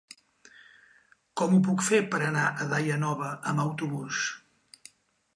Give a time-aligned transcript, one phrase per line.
[1.41, 4.23] Com ho puc fer per anar a Daia Nova amb autobús?